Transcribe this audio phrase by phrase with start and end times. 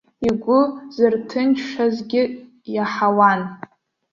[0.27, 0.59] Игәы
[0.95, 2.23] зырҭынчшазгьы
[2.75, 3.41] иаҳауан.